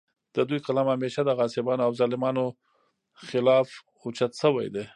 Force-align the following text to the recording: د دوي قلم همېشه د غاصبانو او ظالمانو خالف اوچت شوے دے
د 0.35 0.37
دوي 0.47 0.59
قلم 0.65 0.87
همېشه 0.93 1.21
د 1.25 1.29
غاصبانو 1.39 1.85
او 1.87 1.91
ظالمانو 1.99 2.45
خالف 3.25 3.69
اوچت 4.03 4.31
شوے 4.41 4.67
دے 4.75 4.83